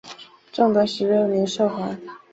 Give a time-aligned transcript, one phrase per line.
[0.51, 1.95] 正德十六年赦还。